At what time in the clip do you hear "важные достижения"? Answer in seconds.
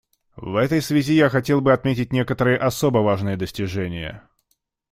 3.01-4.27